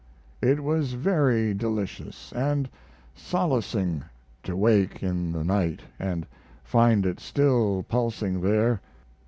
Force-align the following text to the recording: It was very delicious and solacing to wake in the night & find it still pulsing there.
It 0.41 0.63
was 0.63 0.93
very 0.93 1.53
delicious 1.53 2.33
and 2.33 2.67
solacing 3.13 4.03
to 4.41 4.55
wake 4.55 5.03
in 5.03 5.31
the 5.31 5.43
night 5.43 5.81
& 6.27 6.35
find 6.63 7.05
it 7.05 7.19
still 7.19 7.85
pulsing 7.87 8.41
there. 8.41 8.81